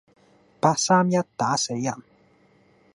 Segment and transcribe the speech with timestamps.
[0.59, 1.93] 八三一打死人